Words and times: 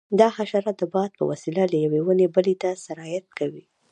دا 0.19 0.27
حشره 0.37 0.71
د 0.79 0.81
باد 0.93 1.11
په 1.19 1.23
وسیله 1.31 1.63
له 1.71 1.77
یوې 1.85 2.01
ونې 2.03 2.27
بلې 2.35 2.55
ته 2.61 2.69
سرایت 2.85 3.25
کوي. 3.37 3.63